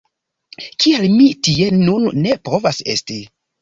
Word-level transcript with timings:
Kial 0.85 1.05
mi 1.17 1.29
tie 1.51 1.69
nun 1.85 2.11
ne 2.25 2.37
povas 2.53 2.85
esti? 2.99 3.25